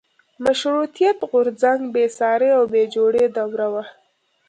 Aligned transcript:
مشروطیت 0.43 1.17
غورځنګ 1.29 1.79
بېسارې 1.93 2.49
او 2.57 2.63
بې 2.71 2.83
جوړې 2.95 3.23
دوره 3.37 3.67
وه. 3.73 3.83